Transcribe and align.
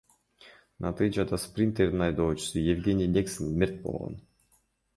Натыйжада 0.85 1.37
Спринтердин 1.37 2.01
айдоочусу 2.07 2.57
Евгений 2.73 3.09
Лексин 3.15 3.55
мерт 3.59 3.75
болгон. 3.83 4.15